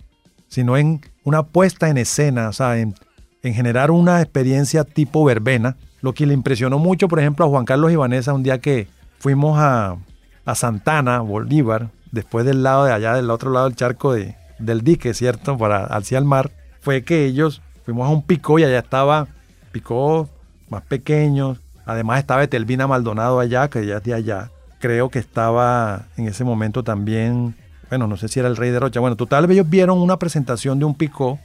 sino 0.49 0.77
en 0.77 1.01
una 1.25 1.43
puesta 1.43 1.89
en 1.89 1.99
escena, 1.99 2.49
o 2.49 2.53
sea, 2.53 2.79
en, 2.79 2.95
en 3.43 3.55
generar 3.55 3.91
una 3.91 4.23
experiencia 4.23 4.85
tipo 4.85 5.25
verbena, 5.25 5.77
lo 6.01 6.15
que 6.15 6.27
le 6.27 6.35
impresionó 6.35 6.79
mucho, 6.79 7.09
por 7.09 7.19
ejemplo, 7.19 7.45
a 7.45 7.49
Juan 7.49 7.65
Carlos 7.65 7.93
y 7.93 7.97
Vanessa 7.97 8.33
un 8.33 8.43
día 8.43 8.59
que 8.59 8.89
fuimos 9.19 9.59
a, 9.59 9.97
a 10.45 10.55
Santana, 10.55 11.21
Bolívar, 11.21 11.91
después 12.13 12.47
del 12.47 12.63
lado 12.63 12.85
de 12.85 12.93
allá, 12.93 13.15
del 13.15 13.31
otro 13.31 13.51
lado 13.51 13.69
del 13.69 13.77
charco 13.77 14.13
de, 14.13 14.37
del 14.59 14.83
dique, 14.83 15.15
¿cierto? 15.15 15.59
Para 15.59 15.85
hacia 15.87 16.19
el 16.19 16.25
mar, 16.25 16.53
fue 16.81 17.03
que 17.03 17.25
ellos 17.25 17.63
fuimos 17.85 18.07
a 18.07 18.11
un 18.11 18.23
pico 18.23 18.59
y 18.59 18.65
allá 18.65 18.79
estaba 18.79 19.29
Picó 19.73 20.29
más 20.73 20.83
pequeños. 20.83 21.59
Además 21.87 22.19
estaba 22.19 22.43
Etelvina 22.43 22.89
Maldonado 22.89 23.39
allá, 23.39 23.69
que 23.69 23.87
ya 23.87 23.99
es 23.99 24.03
de 24.03 24.15
allá. 24.15 24.51
Creo 24.81 25.11
que 25.11 25.21
estaba 25.21 26.07
en 26.17 26.27
ese 26.27 26.43
momento 26.43 26.83
también, 26.83 27.55
bueno, 27.89 28.09
no 28.09 28.17
sé 28.17 28.27
si 28.27 28.41
era 28.41 28.49
el 28.49 28.57
Rey 28.57 28.71
de 28.71 28.81
Rocha. 28.81 28.99
Bueno, 28.99 29.15
total, 29.15 29.49
ellos 29.51 29.69
vieron 29.69 29.99
una 29.99 30.19
presentación 30.19 30.81
de 30.81 30.85
un 30.85 30.97
picó. 30.97 31.39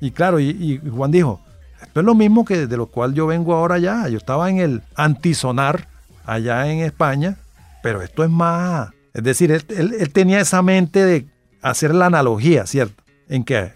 Y 0.00 0.12
claro, 0.12 0.38
y, 0.38 0.80
Juan 0.88 1.10
dijo, 1.10 1.40
esto 1.82 2.00
es 2.00 2.06
lo 2.06 2.14
mismo 2.14 2.44
que 2.44 2.66
de 2.66 2.76
lo 2.76 2.86
cual 2.86 3.14
yo 3.14 3.26
vengo 3.26 3.54
ahora 3.54 3.76
allá. 3.76 4.08
Yo 4.08 4.18
estaba 4.18 4.48
en 4.50 4.58
el 4.58 4.82
antisonar 4.94 5.88
allá 6.24 6.70
en 6.70 6.80
España, 6.80 7.36
pero 7.82 8.02
esto 8.02 8.22
es 8.22 8.30
más... 8.30 8.90
Es 9.14 9.24
decir, 9.24 9.50
él, 9.50 9.64
él 9.98 10.12
tenía 10.12 10.40
esa 10.40 10.60
mente 10.60 11.02
de 11.02 11.26
hacer 11.62 11.94
la 11.94 12.06
analogía, 12.06 12.66
¿cierto? 12.66 13.02
En 13.28 13.44
que 13.44 13.72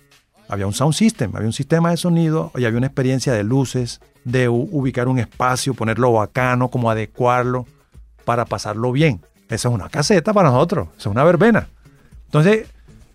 había 0.50 0.66
un 0.66 0.72
sound 0.72 0.94
system, 0.94 1.34
había 1.34 1.46
un 1.46 1.52
sistema 1.52 1.90
de 1.90 1.96
sonido 1.96 2.50
y 2.56 2.64
había 2.64 2.78
una 2.78 2.88
experiencia 2.88 3.32
de 3.32 3.44
luces, 3.44 4.00
de 4.24 4.48
ubicar 4.48 5.08
un 5.08 5.18
espacio, 5.18 5.74
ponerlo 5.74 6.12
bacano, 6.12 6.68
como 6.68 6.90
adecuarlo 6.90 7.66
para 8.24 8.44
pasarlo 8.44 8.92
bien. 8.92 9.20
Esa 9.48 9.68
es 9.68 9.74
una 9.74 9.88
caseta 9.88 10.32
para 10.32 10.50
nosotros, 10.50 10.88
esa 10.98 11.08
es 11.08 11.12
una 11.12 11.24
verbena. 11.24 11.68
Entonces, 12.26 12.68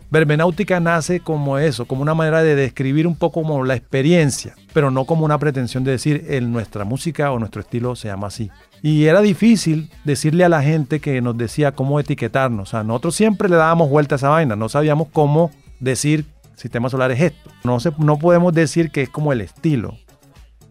verbenáutica 0.09 0.79
nace 0.79 1.19
como 1.19 1.57
eso, 1.57 1.85
como 1.85 2.01
una 2.01 2.13
manera 2.13 2.41
de 2.41 2.55
describir 2.55 3.05
un 3.05 3.15
poco 3.15 3.41
como 3.41 3.63
la 3.65 3.75
experiencia, 3.75 4.55
pero 4.73 4.89
no 4.91 5.05
como 5.05 5.25
una 5.25 5.37
pretensión 5.37 5.83
de 5.83 5.91
decir 5.91 6.25
en 6.29 6.51
nuestra 6.51 6.85
música 6.85 7.31
o 7.31 7.39
nuestro 7.39 7.61
estilo 7.61 7.95
se 7.95 8.07
llama 8.07 8.27
así. 8.27 8.49
Y 8.81 9.05
era 9.05 9.21
difícil 9.21 9.89
decirle 10.03 10.45
a 10.45 10.49
la 10.49 10.61
gente 10.61 10.99
que 10.99 11.21
nos 11.21 11.37
decía 11.37 11.73
cómo 11.73 11.99
etiquetarnos. 11.99 12.69
O 12.69 12.71
sea, 12.71 12.83
nosotros 12.83 13.15
siempre 13.15 13.49
le 13.49 13.55
dábamos 13.55 13.89
vuelta 13.89 14.15
a 14.15 14.17
esa 14.17 14.29
vaina, 14.29 14.55
no 14.55 14.69
sabíamos 14.69 15.07
cómo 15.11 15.51
decir 15.79 16.25
sistema 16.55 16.89
solar 16.89 17.11
es 17.11 17.21
esto. 17.21 17.51
No, 17.63 17.79
se, 17.79 17.91
no 17.97 18.17
podemos 18.17 18.53
decir 18.53 18.91
que 18.91 19.03
es 19.03 19.09
como 19.09 19.33
el 19.33 19.41
estilo, 19.41 19.97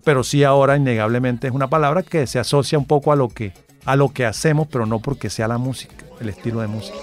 pero 0.04 0.24
sí 0.24 0.44
ahora 0.44 0.76
innegablemente 0.76 1.48
es 1.48 1.52
una 1.52 1.68
palabra 1.68 2.02
que 2.02 2.26
se 2.26 2.38
asocia 2.38 2.78
un 2.78 2.86
poco 2.86 3.12
a 3.12 3.16
lo 3.16 3.28
que, 3.28 3.52
a 3.84 3.96
lo 3.96 4.10
que 4.10 4.26
hacemos, 4.26 4.68
pero 4.68 4.86
no 4.86 5.00
porque 5.00 5.30
sea 5.30 5.48
la 5.48 5.58
música, 5.58 5.94
el 6.20 6.28
estilo 6.28 6.60
de 6.60 6.66
música. 6.66 6.96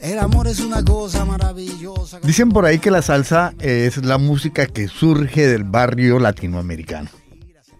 El 0.00 0.18
amor 0.18 0.46
es 0.46 0.60
una 0.60 0.84
cosa 0.84 1.24
maravillosa. 1.24 2.20
Dicen 2.20 2.50
por 2.50 2.64
ahí 2.64 2.78
que 2.78 2.90
la 2.90 3.02
salsa 3.02 3.54
es 3.60 4.04
la 4.04 4.18
música 4.18 4.66
que 4.66 4.88
surge 4.88 5.46
del 5.46 5.64
barrio 5.64 6.18
latinoamericano. 6.18 7.08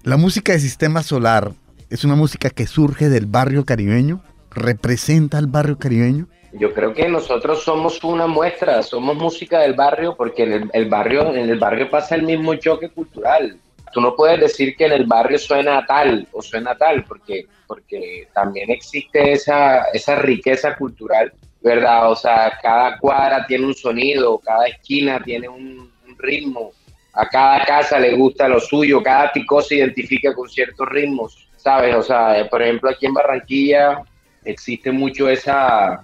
La 0.03 0.17
música 0.17 0.53
de 0.53 0.61
Sistema 0.61 1.03
Solar 1.03 1.53
es 1.91 2.05
una 2.05 2.15
música 2.15 2.51
que 2.51 2.67
surge 2.67 3.09
del 3.09 3.27
barrio 3.27 3.65
caribeño, 3.65 4.23
representa 4.51 5.39
al 5.39 5.47
barrio 5.47 5.79
caribeño. 5.79 6.29
Yo 6.59 6.73
creo 6.73 6.95
que 6.95 7.07
nosotros 7.07 7.63
somos 7.63 8.03
una 8.03 8.27
muestra, 8.27 8.83
somos 8.83 9.15
música 9.17 9.61
del 9.61 9.75
barrio 9.75 10.17
porque 10.17 10.45
en 10.45 10.71
el, 10.73 10.89
barrio 10.89 11.35
en 11.35 11.51
el 11.51 11.59
barrio 11.59 11.91
pasa 11.91 12.15
el 12.15 12.23
mismo 12.23 12.55
choque 12.55 12.89
cultural. 12.89 13.59
Tú 13.93 14.01
no 14.01 14.17
puedes 14.17 14.41
decir 14.41 14.75
que 14.75 14.87
en 14.87 14.93
el 14.93 15.05
barrio 15.05 15.39
suena 15.39 15.85
tal 15.85 16.27
o 16.33 16.41
suena 16.41 16.75
tal 16.75 17.05
porque 17.05 17.47
porque 17.67 18.29
también 18.33 18.71
existe 18.71 19.33
esa 19.33 19.83
esa 19.93 20.15
riqueza 20.17 20.75
cultural, 20.77 21.31
¿verdad? 21.63 22.11
O 22.11 22.17
sea, 22.17 22.59
cada 22.63 22.99
cuadra 22.99 23.47
tiene 23.47 23.67
un 23.67 23.75
sonido, 23.75 24.39
cada 24.39 24.67
esquina 24.67 25.21
tiene 25.23 25.49
un, 25.49 25.95
ritmo, 26.19 26.73
a 27.13 27.29
cada 27.29 27.63
casa 27.67 27.99
le 27.99 28.15
gusta 28.15 28.49
lo 28.49 28.59
suyo, 28.59 29.03
cada 29.03 29.31
pico 29.33 29.61
se 29.61 29.75
identifica 29.75 30.33
con 30.33 30.49
ciertos 30.49 30.89
ritmos, 30.89 31.47
¿sabes? 31.59 31.95
O 31.95 32.03
sea, 32.03 32.49
por 32.49 32.63
ejemplo, 32.63 32.89
aquí 32.89 33.05
en 33.05 33.13
Barranquilla 33.13 34.01
existe 34.43 34.91
mucho 34.91 35.29
esa 35.29 36.03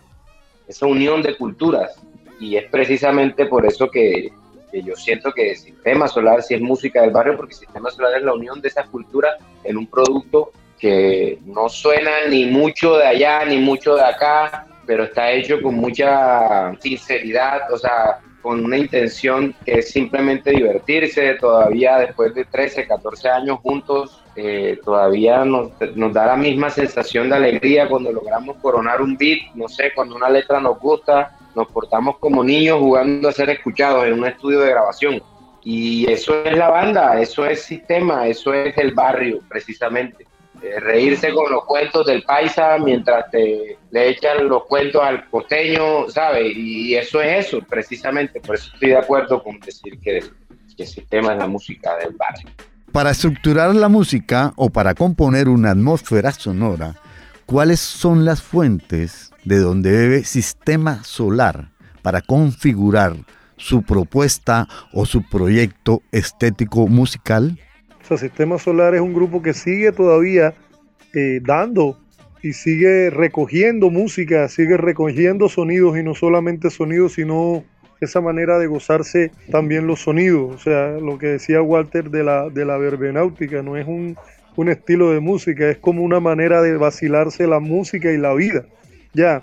esa 0.67 0.87
unión 0.87 1.23
de 1.23 1.37
culturas. 1.37 2.01
Y 2.41 2.57
es 2.57 2.65
precisamente 2.71 3.47
por 3.47 3.67
eso 3.67 3.91
que, 3.91 4.33
yo 4.73 4.97
siento 4.97 5.33
que 5.33 5.55
Sistema 5.55 6.09
Solar 6.09 6.43
sí 6.43 6.55
es 6.55 6.61
música 6.61 7.03
del 7.03 7.11
barrio, 7.11 7.37
porque 7.37 7.55
Sistema 7.55 7.91
Solar 7.91 8.17
es 8.17 8.23
la 8.23 8.35
unión 8.35 8.61
de 8.61 8.69
esas 8.69 8.89
culturas 8.89 9.37
en 9.65 9.77
un 9.77 9.87
producto 9.87 10.53
que 10.79 11.39
no 11.45 11.69
suena 11.69 12.27
ni 12.29 12.47
mucho 12.47 12.97
de 12.97 13.07
allá 13.07 13.45
ni 13.45 13.59
mucho 13.59 13.95
de 13.95 14.03
acá, 14.03 14.67
pero 14.87 15.05
está 15.05 15.31
hecho 15.31 15.63
con 15.63 15.77
mucha 15.77 16.73
sinceridad, 16.81 17.73
o 17.73 17.79
sea, 17.79 18.19
con 18.43 18.65
una 18.65 18.77
intención 18.77 19.55
que 19.65 19.79
es 19.79 19.91
simplemente 19.91 20.51
divertirse, 20.51 21.35
todavía 21.35 21.99
después 21.99 22.35
de 22.35 22.45
13, 22.45 22.89
14 22.89 23.29
años 23.29 23.61
juntos, 23.61 24.22
eh, 24.35 24.81
todavía 24.85 25.45
nos, 25.45 25.71
nos, 25.95 26.13
da 26.13 26.27
la 26.27 26.37
misma 26.37 26.71
sensación 26.71 27.29
de 27.29 27.37
alegría 27.37 27.89
cuando 27.89 28.11
logramos 28.13 28.57
coronar 28.63 29.03
un 29.03 29.17
beat, 29.17 29.55
no 29.55 29.69
sé, 29.69 29.93
cuando 29.95 30.17
una 30.17 30.31
letra 30.31 30.59
nos 30.61 30.79
gusta, 30.79 31.37
nos 31.55 31.69
portamos 31.69 32.19
como 32.19 32.43
niños 32.43 32.79
jugando 32.79 33.29
a 33.29 33.33
ser 33.33 33.51
escuchados 33.51 34.07
en 34.07 34.15
un 34.15 34.27
estudio 34.27 34.61
de 34.61 34.71
grabación. 34.71 35.23
Y 35.65 36.11
eso 36.11 36.45
es 36.45 36.57
la 36.57 36.71
banda, 36.71 37.21
eso 37.21 37.45
es 37.47 37.63
sistema, 37.63 38.27
eso 38.27 38.53
es 38.55 38.77
el 38.79 38.95
barrio, 38.95 39.41
precisamente. 39.49 40.27
Eh, 40.63 40.81
reírse 40.81 41.33
con 41.33 41.51
los 41.51 41.65
cuentos 41.65 42.07
del 42.07 42.23
paisa 42.23 42.79
mientras 42.79 43.31
te 43.31 43.77
le 43.91 44.09
echan 44.09 44.49
los 44.49 44.65
cuentos 44.65 45.03
al 45.03 45.29
costeño, 45.29 46.09
¿sabes? 46.09 46.57
Y 46.57 46.95
eso 46.95 47.21
es 47.21 47.47
eso, 47.47 47.61
precisamente. 47.69 48.41
Por 48.41 48.55
eso 48.55 48.71
estoy 48.73 48.91
de 48.91 48.97
acuerdo 48.97 49.43
con 49.43 49.61
decir 49.61 49.99
que, 50.01 50.21
que 50.77 50.83
el 50.83 50.89
sistema 50.89 51.33
es 51.33 51.39
la 51.39 51.47
música 51.47 51.97
del 51.99 52.15
barrio. 52.17 52.49
Para 52.93 53.11
estructurar 53.11 53.75
la 53.75 53.89
música 53.89 54.53
o 54.57 54.69
para 54.69 54.95
componer 54.95 55.49
una 55.49 55.71
atmósfera 55.71 56.31
sonora, 56.33 56.95
¿cuáles 57.47 57.81
son 57.81 58.27
las 58.27 58.43
fuentes 58.43 59.31
de 59.45 59.59
donde 59.59 59.91
bebe 59.91 60.25
sistema 60.25 61.03
solar 61.03 61.71
para 62.03 62.21
configurar 62.21 63.17
su 63.57 63.83
propuesta 63.83 64.69
o 64.93 65.07
su 65.07 65.27
proyecto 65.29 66.03
estético 66.13 66.87
musical? 66.87 67.59
Sistema 68.19 68.59
Solar 68.59 68.95
es 68.95 69.01
un 69.01 69.15
grupo 69.15 69.41
que 69.41 69.55
sigue 69.55 69.91
todavía 69.91 70.53
eh, 71.15 71.41
dando 71.43 71.99
y 72.43 72.53
sigue 72.53 73.09
recogiendo 73.09 73.89
música, 73.89 74.49
sigue 74.49 74.77
recogiendo 74.77 75.49
sonidos 75.49 75.97
y 75.97 76.03
no 76.03 76.15
solamente 76.15 76.69
sonidos, 76.69 77.15
sino 77.15 77.65
esa 78.07 78.21
manera 78.21 78.59
de 78.59 78.67
gozarse 78.67 79.31
también 79.51 79.87
los 79.87 80.01
sonidos. 80.01 80.55
O 80.55 80.59
sea, 80.59 80.93
lo 80.93 81.19
que 81.19 81.29
decía 81.29 81.63
Walter 81.63 82.11
de 82.11 82.25
la, 82.25 82.49
de 82.49 82.65
la 82.65 82.77
verbenáutica, 82.77 83.63
no 83.63 83.77
es 83.77 83.87
un, 83.87 84.17
un 84.57 84.69
estilo 84.69 85.11
de 85.11 85.21
música, 85.21 85.69
es 85.69 85.79
como 85.79 86.03
una 86.03 86.21
manera 86.21 86.63
de 86.63 86.77
vacilarse 86.77 87.47
la 87.47 87.61
música 87.61 88.11
y 88.13 88.19
la 88.19 88.35
vida. 88.35 88.65
Ya, 89.15 89.41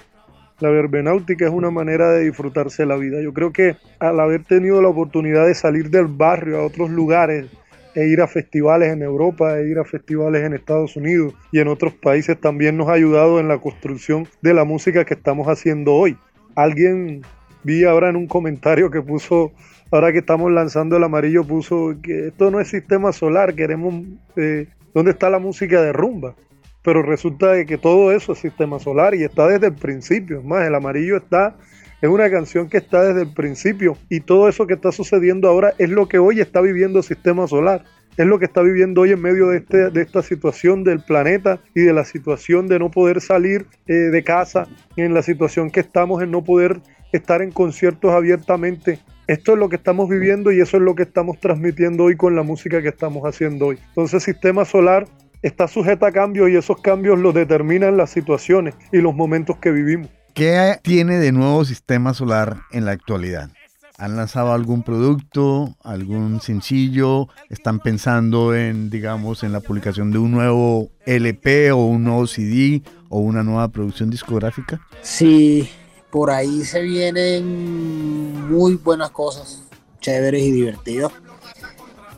la 0.60 0.70
verbenáutica 0.70 1.46
es 1.46 1.52
una 1.52 1.72
manera 1.72 2.12
de 2.12 2.26
disfrutarse 2.26 2.86
la 2.86 2.96
vida. 2.96 3.22
Yo 3.22 3.34
creo 3.34 3.52
que 3.52 3.78
al 4.00 4.20
haber 4.20 4.44
tenido 4.44 4.82
la 4.82 4.90
oportunidad 4.90 5.48
de 5.48 5.56
salir 5.56 5.90
del 5.90 6.08
barrio 6.08 6.60
a 6.60 6.66
otros 6.66 6.90
lugares, 6.90 7.48
e 7.96 8.08
ir 8.08 8.22
a 8.22 8.28
festivales 8.28 8.94
en 8.94 9.02
Europa, 9.02 9.60
e 9.60 9.68
ir 9.68 9.80
a 9.80 9.84
festivales 9.84 10.44
en 10.44 10.54
Estados 10.54 10.96
Unidos 10.96 11.34
y 11.52 11.60
en 11.60 11.68
otros 11.68 11.94
países 11.94 12.40
también 12.40 12.78
nos 12.78 12.88
ha 12.88 12.94
ayudado 12.94 13.40
en 13.40 13.48
la 13.48 13.58
construcción 13.58 14.28
de 14.42 14.54
la 14.54 14.64
música 14.64 15.06
que 15.06 15.16
estamos 15.16 15.48
haciendo 15.48 15.96
hoy. 15.96 16.16
Alguien 16.56 17.22
vi 17.64 17.84
ahora 17.84 18.10
en 18.10 18.16
un 18.16 18.28
comentario 18.28 18.90
que 18.92 19.02
puso, 19.02 19.52
ahora 19.92 20.12
que 20.12 20.20
estamos 20.20 20.52
lanzando 20.52 20.98
el 20.98 21.04
amarillo, 21.04 21.44
puso 21.44 21.96
que 22.02 22.28
esto 22.28 22.52
no 22.52 22.60
es 22.60 22.68
sistema 22.68 23.12
solar, 23.12 23.56
queremos, 23.56 24.06
eh, 24.36 24.68
¿dónde 24.94 25.12
está 25.12 25.30
la 25.30 25.40
música 25.40 25.82
de 25.82 25.94
rumba? 25.94 26.36
Pero 26.82 27.02
resulta 27.02 27.66
que 27.66 27.78
todo 27.78 28.12
eso 28.12 28.34
es 28.34 28.40
sistema 28.40 28.80
solar 28.80 29.14
y 29.14 29.24
está 29.24 29.48
desde 29.48 29.68
el 29.68 29.76
principio. 29.76 30.40
Es 30.40 30.46
más, 30.46 30.66
el 30.66 30.74
amarillo 30.74 31.18
está, 31.18 31.58
es 32.02 32.10
una 32.10 32.30
canción 32.30 32.70
que 32.70 32.78
está 32.78 33.04
desde 33.04 33.24
el 33.24 33.34
principio 33.34 33.98
y 34.10 34.22
todo 34.22 34.48
eso 34.48 34.66
que 34.66 34.76
está 34.76 34.92
sucediendo 34.92 35.50
ahora 35.50 35.74
es 35.78 35.90
lo 35.90 36.08
que 36.08 36.20
hoy 36.20 36.40
está 36.40 36.62
viviendo 36.62 37.00
el 37.00 37.04
sistema 37.04 37.48
solar 37.48 37.84
es 38.20 38.26
lo 38.26 38.38
que 38.38 38.46
está 38.46 38.62
viviendo 38.62 39.00
hoy 39.00 39.12
en 39.12 39.22
medio 39.22 39.48
de, 39.48 39.60
este, 39.60 39.92
de 39.92 40.02
esta 40.02 40.22
situación 40.22 40.84
del 40.84 41.00
planeta 41.00 41.62
y 41.74 41.84
de 41.84 41.94
la 41.94 42.04
situación 42.04 42.68
de 42.68 42.78
no 42.78 42.92
poder 42.92 43.22
salir 43.22 43.66
eh, 43.88 43.94
de 43.94 44.24
casa, 44.26 44.68
en 44.98 45.14
la 45.14 45.22
situación 45.22 45.72
que 45.72 45.80
estamos 45.80 46.22
en 46.22 46.32
no 46.32 46.44
poder 46.44 46.82
estar 47.12 47.42
en 47.42 47.52
conciertos 47.52 48.12
abiertamente. 48.12 49.00
Esto 49.28 49.54
es 49.54 49.60
lo 49.60 49.70
que 49.70 49.76
estamos 49.76 50.10
viviendo 50.10 50.52
y 50.52 50.60
eso 50.60 50.78
es 50.78 50.84
lo 50.84 50.96
que 50.96 51.04
estamos 51.04 51.40
transmitiendo 51.40 52.06
hoy 52.06 52.16
con 52.16 52.36
la 52.36 52.44
música 52.44 52.82
que 52.82 52.90
estamos 52.90 53.24
haciendo 53.24 53.68
hoy. 53.68 53.80
Entonces 53.90 54.16
el 54.16 54.34
sistema 54.34 54.66
solar 54.66 55.08
está 55.42 55.68
sujeto 55.68 56.06
a 56.06 56.12
cambios 56.12 56.50
y 56.50 56.56
esos 56.56 56.82
cambios 56.82 57.20
los 57.20 57.34
determinan 57.34 57.98
las 57.98 58.10
situaciones 58.10 58.76
y 58.92 58.98
los 58.98 59.16
momentos 59.16 59.58
que 59.58 59.72
vivimos. 59.72 60.10
¿Qué 60.34 60.78
tiene 60.82 61.18
de 61.18 61.32
nuevo 61.32 61.66
sistema 61.66 62.14
solar 62.14 62.58
en 62.72 62.86
la 62.86 62.92
actualidad? 62.92 63.50
¿Han 63.98 64.16
lanzado 64.16 64.54
algún 64.54 64.84
producto, 64.84 65.76
algún 65.84 66.40
sencillo? 66.40 67.28
¿Están 67.50 67.80
pensando 67.80 68.56
en, 68.56 68.90
digamos, 68.90 69.44
en 69.44 69.52
la 69.52 69.60
publicación 69.60 70.12
de 70.12 70.20
un 70.20 70.32
nuevo 70.32 70.90
LP 71.06 71.74
o 71.74 71.86
un 71.86 72.06
nuevo 72.06 72.26
CD 72.26 72.82
o 73.10 73.20
una 73.20 73.44
nueva 73.44 73.68
producción 73.68 74.10
discográfica? 74.10 74.80
Sí, 75.02 75.70
por 76.12 76.32
ahí 76.32 76.64
se 76.66 76.82
vienen 76.82 78.50
muy 78.50 78.76
buenas 78.76 79.12
cosas, 79.12 79.62
chéveres 80.00 80.42
y 80.44 80.52
divertidas. 80.52 81.12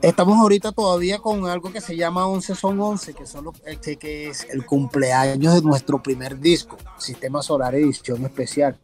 Estamos 0.02 0.40
ahorita 0.40 0.72
todavía 0.72 1.20
con 1.20 1.46
algo 1.46 1.72
que 1.72 1.80
se 1.80 1.96
llama 1.96 2.26
11 2.26 2.56
son 2.56 2.80
11, 2.80 3.14
que, 3.14 3.28
son 3.28 3.52
este, 3.66 3.98
que 3.98 4.30
es 4.30 4.48
el 4.50 4.66
cumpleaños 4.66 5.54
de 5.54 5.62
nuestro 5.62 6.02
primer 6.02 6.40
disco, 6.40 6.78
Sistema 6.98 7.44
Solar 7.44 7.76
Edición 7.76 8.26
Especial. 8.26 8.80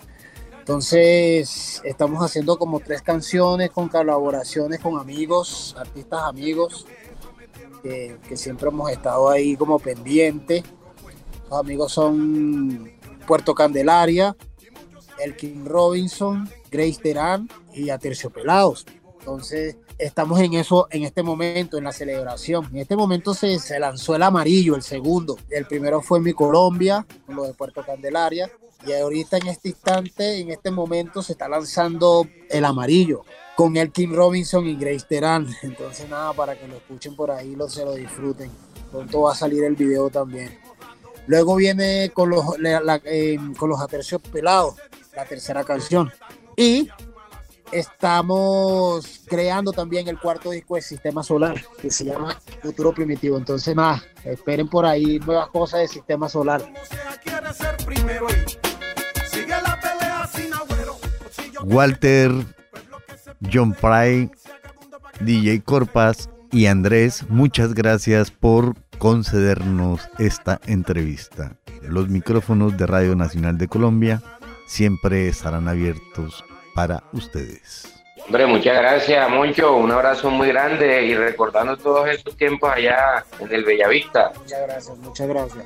Entonces, 0.60 1.82
estamos 1.86 2.22
haciendo 2.24 2.60
como 2.60 2.82
tres 2.82 3.02
canciones 3.02 3.72
con 3.72 3.88
colaboraciones 3.88 4.80
con 4.80 5.00
amigos, 5.00 5.76
artistas 5.80 6.22
amigos, 6.24 6.86
que, 7.82 8.18
que 8.28 8.38
siempre 8.38 8.68
hemos 8.68 8.92
estado 8.92 9.30
ahí 9.30 9.56
como 9.56 9.80
pendientes. 9.80 10.64
Los 11.50 11.60
amigos 11.60 11.94
son 11.94 12.92
Puerto 13.26 13.56
Candelaria, 13.56 14.36
Elkin 15.20 15.66
Robinson, 15.66 16.50
Grace 16.72 17.00
Terán 17.02 17.50
y 17.74 17.90
Aterciopelados. 17.90 18.86
Entonces, 19.20 19.76
estamos 19.98 20.40
en 20.40 20.54
eso 20.54 20.88
en 20.90 21.04
este 21.04 21.24
momento, 21.24 21.78
en 21.78 21.84
la 21.84 21.92
celebración. 21.92 22.66
En 22.72 22.78
este 22.78 22.96
momento 22.96 23.34
se, 23.34 23.60
lanzó 23.80 24.16
el 24.16 24.24
amarillo, 24.24 24.76
el 24.76 24.82
segundo. 24.82 25.38
El 25.50 25.66
primero 25.66 26.02
fue 26.02 26.20
mi 26.20 26.34
Colombia, 26.34 27.06
con 27.26 27.36
lo 27.36 27.44
de 27.44 27.54
Puerto 27.54 27.84
Candelaria. 27.86 28.50
Y 28.86 28.94
ahorita 28.94 29.38
en 29.38 29.48
este 29.48 29.70
instante, 29.70 30.40
en 30.40 30.52
este 30.52 30.72
momento, 30.72 31.22
se 31.22 31.34
está 31.34 31.50
lanzando 31.50 32.28
el 32.50 32.64
amarillo 32.64 33.24
con 33.56 33.76
Elkin 33.76 34.16
Robinson 34.16 34.68
y 34.68 34.76
Grace 34.76 35.06
Terán. 35.10 35.48
Entonces, 35.64 36.08
nada, 36.08 36.32
para 36.34 36.58
que 36.58 36.68
lo 36.68 36.76
escuchen 36.78 37.16
por 37.16 37.32
ahí, 37.32 37.56
lo, 37.56 37.68
se 37.68 37.84
lo 37.84 37.96
disfruten. 37.96 38.52
Pronto 38.92 39.22
va 39.24 39.34
a 39.34 39.36
salir 39.36 39.64
el 39.64 39.76
video 39.76 40.10
también. 40.10 40.58
Luego 41.28 41.56
viene 41.56 42.12
con 42.14 42.30
los, 42.30 42.46
eh, 42.64 43.38
con 43.58 43.70
los 43.70 43.82
aterciopelados, 43.82 44.76
la 45.18 45.26
tercera 45.26 45.64
canción. 45.64 46.12
Y 46.56 46.90
estamos 47.72 49.24
creando 49.26 49.74
también 49.74 50.08
el 50.08 50.20
cuarto 50.20 50.52
disco 50.52 50.76
de 50.76 50.82
Sistema 50.82 51.24
Solar, 51.24 51.60
que 51.82 51.90
se 51.90 52.06
llama 52.06 52.40
Futuro 52.62 52.94
Primitivo. 52.94 53.36
Entonces, 53.36 53.76
nada, 53.76 54.04
esperen 54.24 54.68
por 54.68 54.86
ahí 54.86 55.18
nuevas 55.20 55.48
cosas 55.50 55.82
de 55.82 55.88
Sistema 55.88 56.30
Solar. 56.30 56.62
Walter, 61.64 62.32
John 63.52 63.74
Pry, 63.74 64.30
DJ 65.20 65.64
Corpas 65.64 66.30
y 66.52 66.68
Andrés, 66.68 67.26
muchas 67.28 67.74
gracias 67.74 68.30
por 68.30 68.76
concedernos 69.00 70.08
esta 70.20 70.62
entrevista. 70.68 71.58
Los 71.82 72.08
micrófonos 72.08 72.78
de 72.78 72.86
Radio 72.86 73.16
Nacional 73.16 73.58
de 73.58 73.68
Colombia 73.68 74.22
siempre 74.68 75.28
estarán 75.28 75.68
abiertos 75.68 76.46
para 76.76 77.02
ustedes. 77.14 78.04
Hombre, 78.26 78.46
muchas 78.46 78.78
gracias, 78.78 79.30
Moncho. 79.30 79.78
Un 79.78 79.92
abrazo 79.92 80.30
muy 80.30 80.50
grande 80.50 81.06
y 81.06 81.16
recordando 81.16 81.78
todos 81.78 82.08
esos 82.10 82.36
tiempos 82.36 82.70
allá 82.72 83.26
en 83.40 83.52
el 83.52 83.64
Bellavista. 83.64 84.32
Muchas 84.38 84.62
gracias, 84.68 84.98
muchas 84.98 85.28
gracias. 85.28 85.66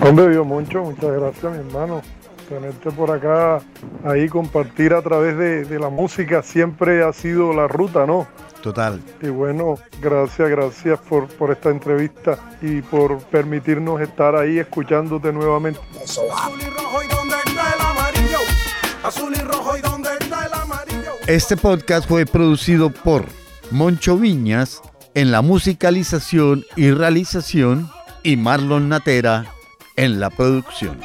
Hombre, 0.00 0.30
Dios, 0.30 0.46
Moncho, 0.46 0.82
muchas 0.82 1.12
gracias, 1.12 1.52
mi 1.52 1.58
hermano. 1.58 2.02
Tenerte 2.48 2.90
por 2.90 3.10
acá, 3.10 3.60
ahí 4.04 4.28
compartir 4.28 4.92
a 4.92 5.02
través 5.02 5.36
de, 5.36 5.64
de 5.64 5.78
la 5.78 5.88
música 5.88 6.42
siempre 6.42 7.02
ha 7.02 7.12
sido 7.12 7.52
la 7.52 7.68
ruta, 7.68 8.06
¿no? 8.06 8.26
Total. 8.62 8.98
Y 9.20 9.28
bueno, 9.28 9.74
gracias, 10.00 10.48
gracias 10.48 10.98
por, 11.00 11.28
por 11.28 11.50
esta 11.50 11.68
entrevista 11.68 12.38
y 12.62 12.80
por 12.80 13.18
permitirnos 13.24 14.00
estar 14.00 14.36
ahí 14.36 14.58
escuchándote 14.58 15.34
nuevamente. 15.34 15.80
Eso 16.02 16.22
va. 16.28 16.50
Azul 19.04 19.34
y 19.36 19.40
rojo 19.42 19.76
y 19.76 19.80
está 19.80 20.46
el 20.46 20.54
amarillo. 20.54 21.12
Este 21.26 21.58
podcast 21.58 22.08
fue 22.08 22.24
producido 22.24 22.88
por 22.88 23.26
Moncho 23.70 24.16
Viñas 24.16 24.80
en 25.12 25.30
la 25.30 25.42
musicalización 25.42 26.64
y 26.74 26.90
realización 26.90 27.90
y 28.22 28.38
Marlon 28.38 28.88
Natera 28.88 29.44
en 29.96 30.20
la 30.20 30.30
producción. 30.30 30.98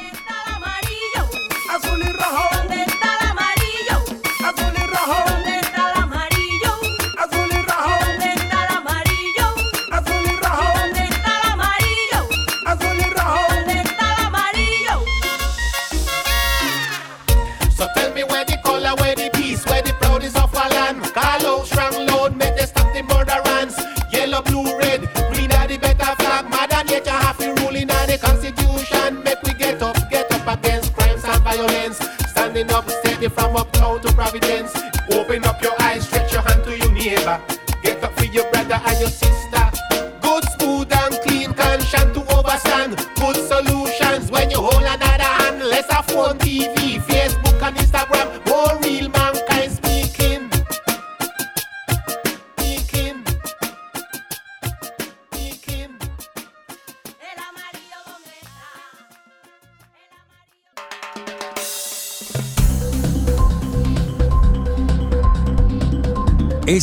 Your 38.98 39.29